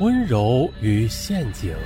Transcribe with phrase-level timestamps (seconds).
[0.00, 1.76] 温柔与陷阱，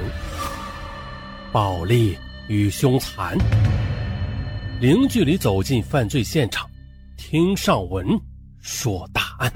[1.50, 2.16] 暴力
[2.46, 3.36] 与凶残，
[4.80, 6.70] 零距离走进犯罪现场，
[7.16, 8.06] 听上文
[8.60, 9.52] 说大案。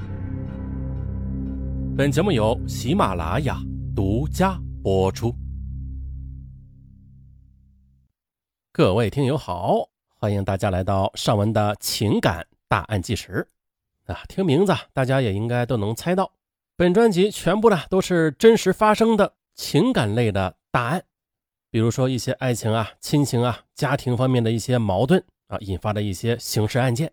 [1.97, 3.63] 本节目由喜马拉雅
[3.95, 5.33] 独家播出。
[8.73, 13.47] 各位听友好，欢迎大家来到上文的情感大案纪实。
[14.07, 16.29] 啊，听名字大家也应该都能猜到。
[16.79, 21.05] 本专辑全部呢都是真实发生的情感类的大案，
[21.73, 27.13] 比如说一些爱情啊、亲情啊、家庭方面的一些矛盾啊引发的一些刑事案件，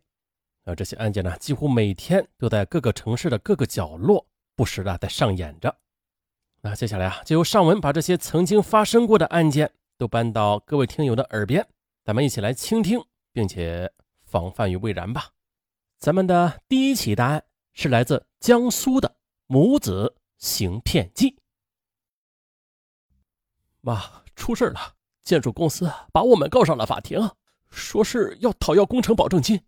[0.66, 5.76] 啊这些案件呢几乎每天都在各个城市的各个角落不时的在上演着。
[6.62, 11.68] 那接下来啊就由尚文把这些曾经发生过的案件都搬到各位听友的耳边，
[12.04, 13.04] 咱们一起来倾听，
[13.34, 13.92] 并且
[14.26, 15.32] 防范于未然吧。
[15.98, 19.16] 咱们的第一起大案是来自江苏的。
[19.48, 21.35] 母子行骗记。
[23.81, 24.02] 妈，
[24.36, 24.80] 出事了！
[25.23, 27.20] 建筑公司把我们告上了法庭，
[27.70, 29.59] 说是要讨要工程保证金。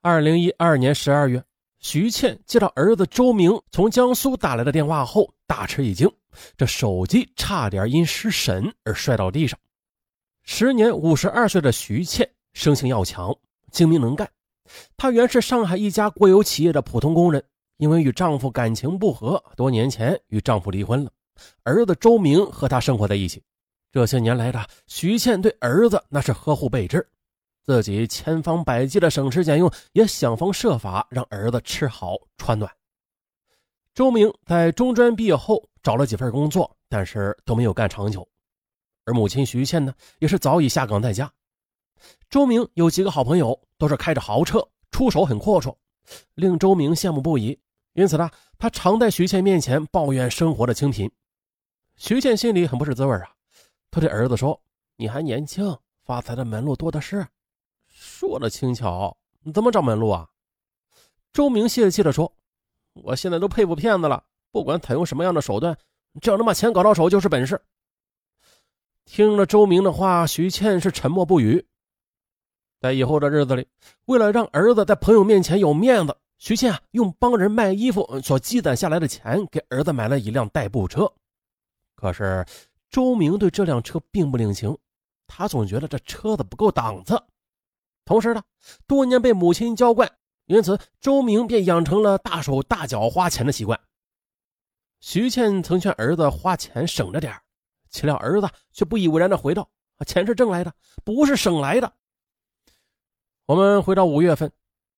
[0.00, 1.44] 二零一二年十二月，
[1.80, 6.08] 徐倩接到儿子周明从江苏打来的电话后，大吃一惊，
[6.56, 9.58] 这手机差点因失神而摔到地上。
[10.44, 13.36] 时年五十二岁的徐倩，生性要强，
[13.72, 14.30] 精明能干。
[14.96, 17.44] 她原是上海一家国有企业的普通工人。
[17.76, 21.10] 因为与丈夫感情不和，多年前与丈夫离婚了。
[21.62, 23.42] 儿子周明和她生活在一起。
[23.90, 27.06] 这些年来的徐倩对儿子那是呵护备至，
[27.64, 32.70] 自己千方百计的省吃俭用，也想方设法让儿子吃好穿暖。
[33.94, 38.26] 周明在中专毕业后找了几份工作，但是都没有干长久。
[39.04, 41.30] 而母亲徐倩呢，也是早已下岗在家。
[42.30, 45.74] 周明有几个好朋友，都是开着豪车，出手很阔绰，
[46.34, 47.58] 令周明羡慕不已。
[47.94, 51.10] 因此呢，他常在徐倩面前抱怨生活的清贫。
[51.96, 53.30] 徐倩心里很不是滋味啊，
[53.90, 54.58] 他对儿子说
[54.96, 57.26] ：“你还年轻，发财的门路多的是。”
[57.86, 60.28] 说的轻巧，你怎么找门路啊？
[61.32, 62.34] 周明泄气地说
[62.94, 65.76] ：“我现在都佩服骗子了，不管采用什么样的手段，
[66.20, 67.60] 只要能把钱搞到手就是本事。”
[69.04, 71.66] 听了周明的话，徐倩是沉默不语。
[72.82, 73.64] 在以后的日子里，
[74.06, 76.16] 为了让儿子在朋友面前有面子。
[76.38, 81.08] 徐倩啊，用帮人卖衣服所积攒下来的钱，给儿子买了一辆代步车。
[81.94, 82.44] 可是
[82.90, 84.76] 周明对这辆车并不领情，
[85.28, 87.22] 他总觉得这车子不够档次。
[88.04, 88.42] 同时呢，
[88.88, 90.10] 多年被母亲娇惯，
[90.46, 93.78] 因此周明便养成了大手大脚花钱的习惯。
[94.98, 97.32] 徐倩曾劝儿子花钱省着点
[97.90, 99.70] 岂料儿子却不以为然的回道
[100.04, 101.92] ：“钱是挣来的，不是省来的。”
[103.46, 104.52] 我们回到五月份，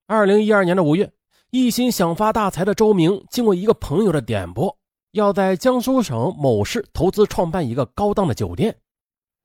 [0.05, 1.11] 二零一二年的五月。
[1.49, 4.77] 一心想发大财的周明，经过一个朋友的点拨，
[5.11, 8.77] 要在江苏省某市投资创办一个高档的酒店。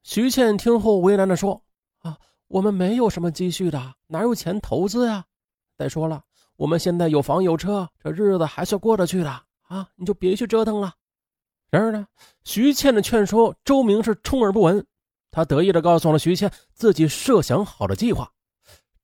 [0.03, 1.63] 徐倩听后为难地说
[2.03, 2.19] ：“啊，
[2.49, 5.25] 我们没有什么积蓄的，哪有钱投资呀？
[5.79, 6.23] 再说了，
[6.57, 9.31] 我们现在有房有车，这日子还是过得去的
[9.63, 9.89] 啊！
[9.97, 10.93] 你就别去折腾了。”
[11.71, 12.07] 然而呢，
[12.45, 14.85] 徐倩的劝说，周明是充耳不闻。
[15.31, 18.31] 他得意地告诉了徐倩自己设想好的计划。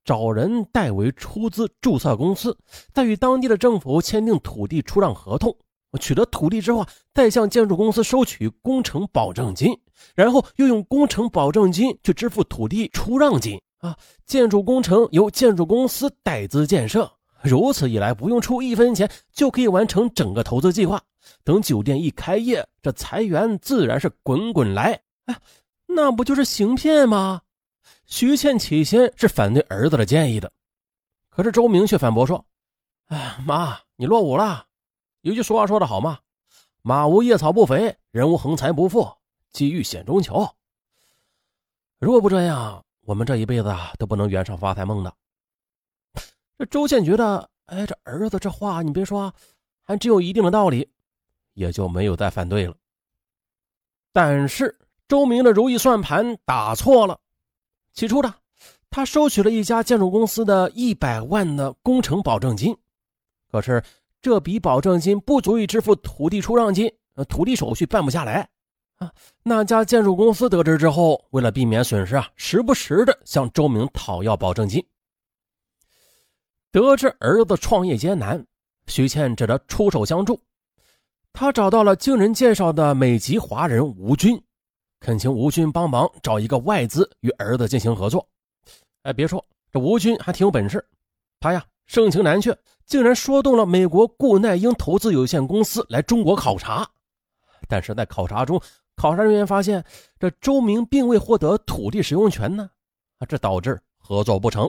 [0.06, 2.56] 找人代为出资注册公司，
[2.94, 5.55] 再与当地的政府签订土地出让合同。
[6.00, 9.77] 取得土地之后，再向建筑公司收取工程保证金，
[10.15, 13.61] 然后又用工程保证金去支付土地出让金。
[13.78, 13.97] 啊，
[14.27, 17.11] 建筑工程由建筑公司代资建设，
[17.43, 21.03] 如此一来，不用出一分钱就可以完成整个投资计划。
[21.43, 25.00] 等酒店一开业，这财源自然是滚滚来。
[25.27, 25.37] 哎，
[25.87, 27.41] 那不就是行骗吗？
[28.06, 30.50] 徐倩起先是反对儿子的建议的，
[31.28, 32.44] 可是周明却反驳说
[33.06, 34.65] ：“哎，妈，你落伍了。
[35.22, 36.19] 有句俗话说得好嘛，
[36.83, 39.12] 马无夜草不肥，人无横财不富，
[39.50, 40.49] 机遇险中求。
[41.99, 45.12] 如果不这样，我们这一辈子啊都不能圆上发财梦的。”
[46.59, 49.34] 这周倩觉得，哎，这儿子这话，你别说，
[49.83, 50.88] 还真有一定的道理，
[51.55, 52.75] 也就没有再反对了。
[54.12, 54.79] 但是
[55.09, 57.20] 周明的如意算盘打错了。
[57.96, 58.34] 起初呢，
[58.90, 62.76] 他收取了一家建筑公司的一百万的工程保证金，
[63.50, 63.82] 可是
[64.20, 66.93] 这笔保证金不足以支付土地出让金，
[67.26, 68.46] 土地手续办不下来
[68.98, 69.10] 啊。
[69.43, 74.84] 那家建筑公司得知之后，为了避免损失啊，时不时的向周明讨要保证金。
[76.70, 78.46] 得知儿子创业艰难，
[78.88, 80.38] 徐倩只得出手相助。
[81.32, 84.38] 他找到了经人介绍的美籍华人吴军。
[85.00, 88.26] 恳请吴军帮忙找一个外资与儿子进行合作。
[89.02, 90.84] 哎，别说这吴军还挺有本事，
[91.38, 92.56] 他呀盛情难却，
[92.87, 96.88] 竟然说动了美国顾奈英投资有限公司来中国考察，
[97.69, 98.60] 但是在考察中，
[98.96, 99.84] 考察人员发现
[100.19, 102.69] 这周明并未获得土地使用权呢，
[103.19, 104.69] 啊，这导致合作不成。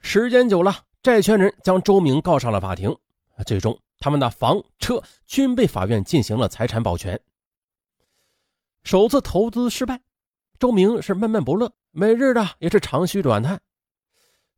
[0.00, 2.96] 时间久了，债权人将周明告上了法庭，
[3.46, 7.20] 最终他们的房车均被法院进行了财产保全。
[8.86, 10.00] 首次投资失败，
[10.60, 13.60] 周明是闷闷不乐，每日的也是长吁短叹。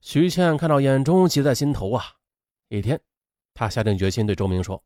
[0.02, 2.04] 徐倩看到眼中，急在心头啊！
[2.68, 3.00] 一天，
[3.54, 4.84] 她下定决心对周明说：“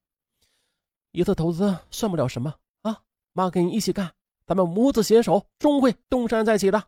[1.11, 3.03] 一次投资算不了什么啊，
[3.33, 4.15] 妈跟你一起干，
[4.47, 6.81] 咱们母子携手，终会东山再起的。”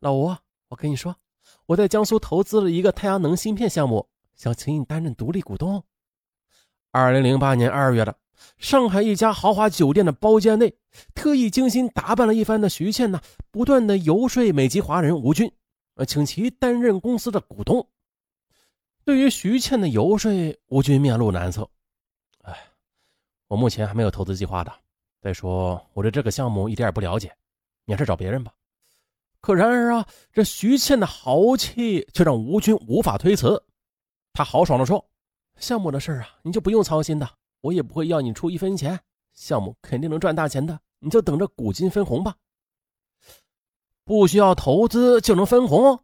[0.00, 0.34] 老吴，
[0.68, 1.14] 我跟你说，
[1.66, 5.84] 我在江苏投资了一个太阳能芯片项目，想请你担任独立股东。
[6.92, 8.16] 二零零八年二月的
[8.58, 10.74] 上海一家豪华酒店的包间内，
[11.14, 15.50] 特意精心打扮了一番的徐倩呢，不断的游说美籍华人吴军，
[15.94, 17.86] 呃，请其担任公司的股东。
[19.04, 20.30] 对于徐倩的游说，
[20.68, 21.68] 吴军面露难色。
[22.42, 22.56] 哎，
[23.48, 24.72] 我目前还没有投资计划的。
[25.20, 27.32] 再说，我对这个项目一点也不了解，
[27.84, 28.52] 你还是找别人吧。
[29.40, 33.60] 可然而啊，这徐倩的豪气却让吴军无法推辞。
[34.32, 35.04] 他豪爽地说
[35.58, 37.28] ：“项目的事啊，你就不用操心的，
[37.62, 39.00] 我也不会要你出一分钱。
[39.32, 42.36] 项目肯定能赚大钱的，你就等着股金分红吧。
[44.04, 45.98] 不需要投资就能分红？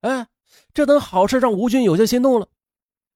[0.00, 0.26] 哎，
[0.72, 2.48] 这等好事让吴军有些心动了。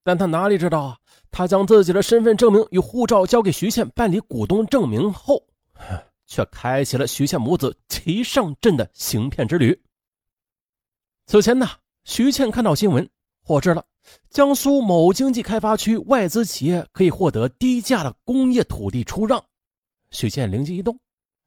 [0.04, 0.98] 但他哪里知道啊，
[1.30, 5.42] 他将自己的身份证明与护照交给徐倩办理股东证明后。”
[6.28, 9.80] 却开启了徐倩母子齐上阵的行骗之旅。
[11.26, 11.66] 此前呢，
[12.02, 13.08] 徐倩看到新闻，
[13.46, 13.84] 获知了
[14.28, 19.44] 江苏某经济开发区外资企业可以获得低价的工业土地出让，
[20.10, 20.98] 徐倩灵机一动，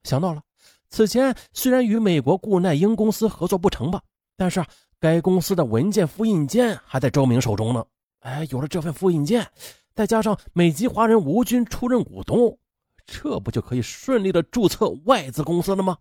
[0.03, 0.41] 想到了
[0.89, 4.01] 此前虽然与美国固耐英公司合作不成吧，
[4.37, 4.67] 但是啊，
[4.97, 7.85] 该公司的文件复印件还在周明手中呢。
[8.21, 9.45] 哎，有了这份复印件，
[9.93, 12.57] 再加上美籍华人吴军出任股东。
[13.05, 15.97] 这不就可以顺利的注册外资公司了吗？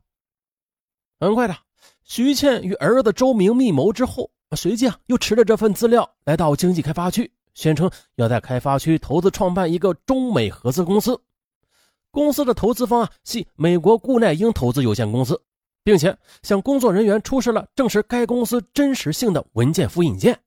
[1.18, 1.56] 很快的，
[2.04, 11.20] 徐倩与儿子周明密谋之后，随即啊又持着这份资料来到经济开发区，宣称要在开发区投资创办一个中美合资公司。
[12.10, 15.40] 公司的投资方啊系美国固耐英投资有限公司，
[15.84, 20.38] 并且向工作人员出示了证实该公司真实性的文件复印件。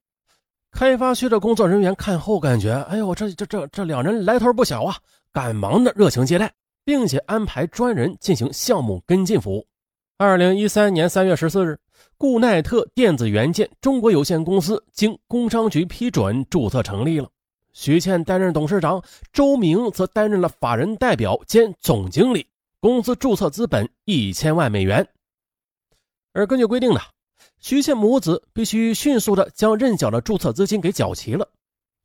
[0.72, 4.96] 开发区的工作人员看后感觉，哎呦，这这这这两人来头不小啊！
[5.30, 6.52] 赶忙的热情接待，
[6.84, 9.66] 并且安排专人进行项目跟进服务。
[10.24, 11.76] 二零一三年三月十四日，
[12.16, 17.28] 固耐特电子元件中国有限公司经工商局批准注册成立了。
[17.72, 19.02] 徐倩担任董事长，
[19.32, 22.46] 周明则担任了法人代表兼总经理。
[22.78, 25.04] 公司注册资本一千万美元。
[26.32, 27.00] 而根据规定呢，
[27.58, 31.48] 徐倩母子必须迅速的将认缴的注册资金给缴齐了。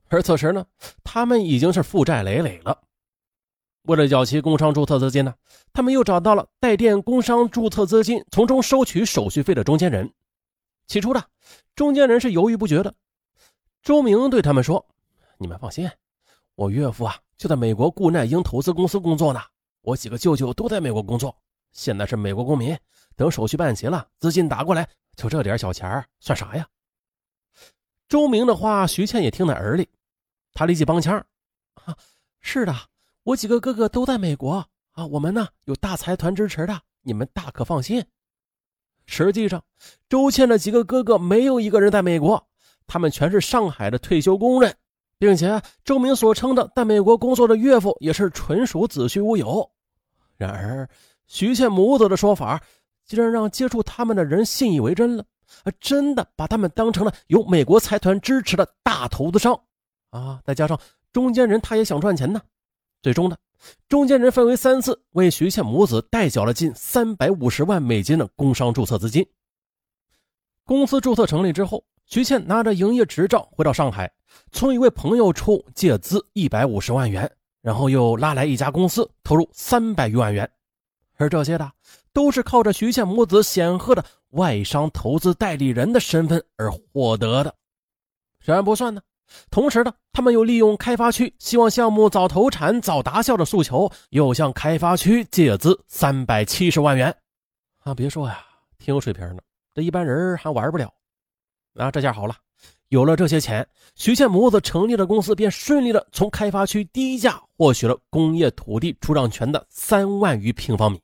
[0.08, 0.66] 而此时呢，
[1.04, 2.80] 他们已经是负债累累了。
[3.88, 5.34] 为了缴齐工商注册资金呢，
[5.72, 10.14] 他们又找到了带电工商注册资金，从中收取手续费的中间人。
[10.88, 11.24] 起初呢
[11.74, 12.94] 中间人是犹豫不决的。
[13.82, 14.86] 周明对他们说
[15.40, 15.90] ：“你们放心，
[16.56, 19.40] 我岳父啊就在美国顾奈英投资公司工作呢。
[19.82, 21.34] 我几个舅舅都在美国工作，
[21.72, 22.78] 现在是美国公民。
[23.16, 24.86] 等手续办齐了，资金打过来，
[25.16, 26.68] 就这点小钱算啥呀？”
[28.10, 29.88] 周明的话，徐倩也听在耳里，
[30.54, 31.26] 他立即帮腔
[31.86, 31.96] ：“啊，
[32.42, 32.76] 是的。”
[33.28, 38.02] 我几个哥哥都在美国啊，我们呢有大财团支持的，你们大可放心。
[39.06, 39.62] 实际上，
[40.08, 42.42] 周倩的几个哥哥没有一个人在美国，
[42.86, 44.74] 他们全是上海的退休工人，
[45.20, 49.70] 并且周明所称的在美国工作的岳父也是纯属子虚乌有。
[50.38, 50.88] 然而，
[51.26, 52.64] 徐倩母子的说法
[53.06, 55.26] 竟然让接触他们的人信以为真了，
[55.82, 59.54] 真的把他们当成了有美国财团支持的大投资商
[60.12, 60.40] 啊！
[60.46, 60.80] 再加上
[61.12, 62.42] 中间人他也想赚钱呢。
[63.02, 63.38] 最终呢，
[63.88, 69.26] 中间人分为三次为徐倩母子代缴了近三百五十万美金的工商注册资金。
[70.64, 74.12] 公司注册成立之后，徐倩拿着营业执照回到上海，
[74.52, 80.50] 从一位朋友处借资一百五十万元，然后又拉来一家公司投入三百余万元，
[81.16, 81.72] 而这些的
[82.12, 87.56] 都是靠着徐倩母子显赫的外商投资代理人的身份而获得的。
[88.42, 89.02] 这还不算呢。
[89.50, 97.16] 同时呢，他们又利用开发区希望项目早投产、早达效的诉求，又向开发区借资三百七十万元。
[97.84, 98.40] 啊，别说呀，
[98.78, 99.44] 挺有水平的，
[99.74, 100.92] 这一般人还玩不了。
[101.76, 102.36] 啊，这下好了，
[102.90, 111.00] 有了这些钱，徐倩母子成立的公司便顺利的从开发区低价获取了工业土地出让权的三万余平方米。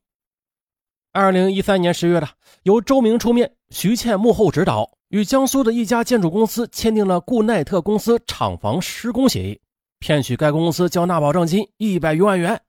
[1.12, 2.28] 二零一三年十月的，
[2.64, 4.90] 由周明出面，徐倩幕后指导。
[5.14, 9.62] 与江苏的一家建筑公司签订了固耐特公司厂房施工协议，
[10.00, 12.60] 骗取该公司交纳保证金一百余万元。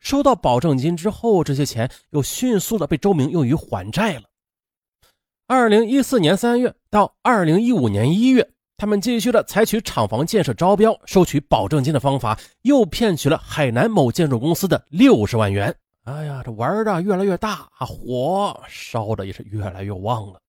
[0.00, 4.22] 收到保证金之后，这些钱又迅速的被周明用于还债了。
[5.46, 8.48] 二零一四年三月到二零一五年一月，
[8.78, 15.76] 他们继续的采取厂房建设招标、收取保证金的方法，又骗取了海南某建筑公司的六十万元。
[16.04, 20.40] 哎呀，这玩的越来越大，火烧的也是越来越旺了。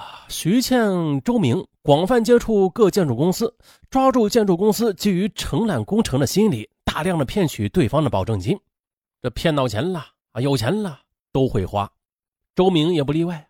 [0.00, 3.54] 啊，徐倩、周明广泛接触各建筑公司，
[3.90, 6.68] 抓住建筑公司基于承揽工程的心理。
[6.82, 8.58] 大量的骗取对方的保证金，
[9.22, 10.98] 这骗到钱了啊，有钱了
[11.32, 11.88] 都会花，
[12.56, 13.46] 周明也不例外。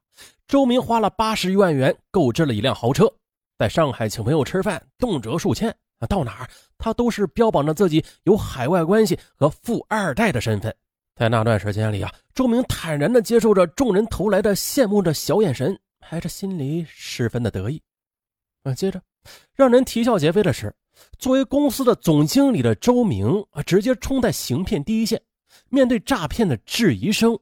[0.47, 3.11] 周明花了八十余万元购置了一辆豪车，
[3.57, 10.75] 在上海请朋友吃饭，动辄数千啊，到哪儿他都是标榜着自己有海外关系和富二代的身份。
[11.15, 17.81] 在那段时间里啊，周明坦然地接受着众人投来的羡慕的小眼神，还是心里十分的得意。
[18.63, 19.01] 啊，接着
[19.55, 20.75] 让人啼笑皆非的是。
[21.19, 25.21] 作为公司的总经理的周明啊，直接冲在行骗第一线，
[25.71, 27.39] 面对诈骗的质疑声，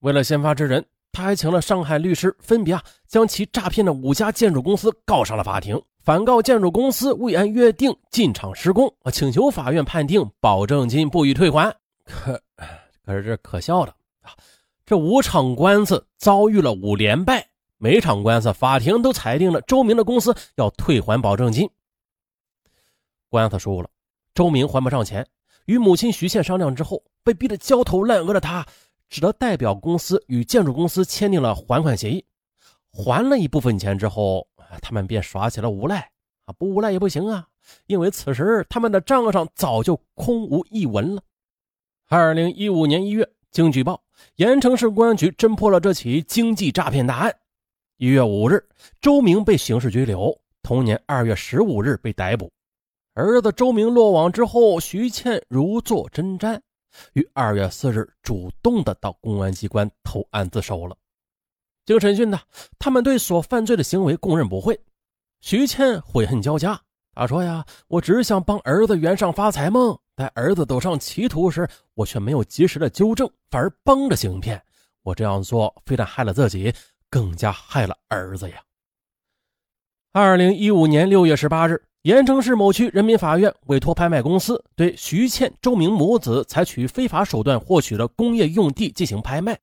[0.00, 11.74] 为了先发制人，他还请了上海律师，分别啊将其诈骗的五家建筑公司告上了法庭，反告建筑公司未按约定进场施工啊，请求法院判定保证金不予退还。
[12.04, 12.40] 可
[13.04, 14.30] 可是这可笑的啊，
[14.86, 17.44] 这五场官司遭遇了五连败，
[17.82, 21.66] 每场官司法庭都裁定了周明的公司要退还保证金。
[23.30, 23.88] 官司输了，
[24.34, 25.26] 周明还不上钱，
[25.64, 28.66] 与母亲徐倩商量之后，被逼得焦头烂额的他，
[29.08, 32.22] 只得代表公司与建筑公司签订了还款协议。
[32.92, 34.46] 还了一部分钱之后，
[34.82, 36.00] 他们便耍起了无赖
[36.44, 36.52] 啊！
[36.58, 37.48] 不无赖也不行啊，
[37.86, 41.22] 因为此时他们的账上早就空无一文了。
[42.10, 44.02] 二零一五年一月，经举报，
[44.34, 47.34] 盐城市公安局侦破了这起经济诈骗大案。
[48.00, 48.66] 一月五日，
[49.02, 52.50] 周明被刑事拘留，同年二月十五日被逮捕。
[53.12, 56.58] 儿子周明落网之后，徐倩如坐针毡，
[57.12, 60.96] 于二月四日主动的到公安机关投案自首了。
[61.84, 62.40] 经审讯呢，
[62.78, 64.80] 他们对所犯罪的行为供认不讳。
[65.42, 66.80] 徐倩悔恨交加，
[67.14, 74.58] 他说：“呀，我只想帮儿子圆上发财梦，在儿子走上歧途时，我却没有及时的纠正，反而帮着行骗。
[75.02, 76.72] 我这样做非但害了自己，
[77.10, 78.62] 更加害了儿子呀。”
[80.12, 81.82] 二零一五年六月十八日。
[82.04, 89.58] 盐城市某区人民法院委托拍卖公司对徐倩、周明母子采取非法手段获取的工业用地进行拍卖，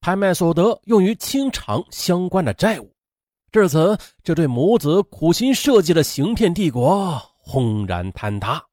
[0.00, 2.88] 拍卖所得用于清偿相关的债务。
[3.50, 8.64] 至此，这对母子苦心设计的行骗帝国轰然坍塌。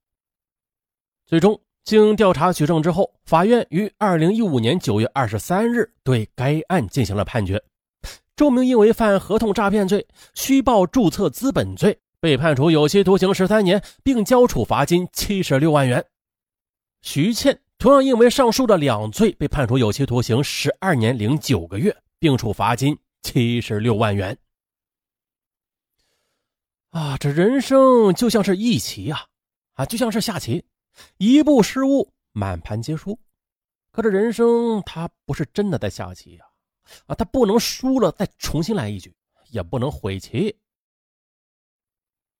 [1.26, 7.60] 最终，经调查取证之后，法院于二零一五年九月二十三日对该案进行了判决。
[8.40, 12.00] 周明因为犯合同诈骗罪、虚报注册资本罪。
[12.22, 16.06] 被判处有期徒刑十三年，并交处罚金七十六万元。
[17.02, 24.38] 徐倩同样因为上述的两罪，被判处有期徒刑十二年零九个月，并处罚金七十六万元。
[26.92, 29.26] 啊，这人生就像是一棋呀，
[29.74, 30.64] 啊，就像是下棋，
[31.18, 33.20] 一步失误，满盘皆输。
[33.92, 36.46] 可这人生它不是真的在下棋呀，
[37.08, 39.14] 啊，他不能输了再重新来一局，
[39.50, 40.58] 也不能悔棋。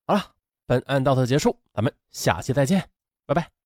[0.06, 0.34] 好了，
[0.66, 2.88] 本案到此结束，咱们下期再见，
[3.26, 3.59] 拜拜。